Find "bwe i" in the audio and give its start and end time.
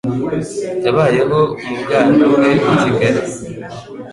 2.33-2.75